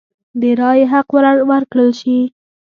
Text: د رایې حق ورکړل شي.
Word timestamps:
د 0.41 0.43
رایې 0.59 0.85
حق 0.93 1.09
ورکړل 1.49 1.89
شي. 2.01 2.19